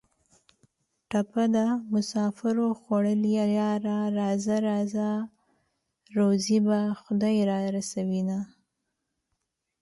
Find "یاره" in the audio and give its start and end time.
3.59-3.97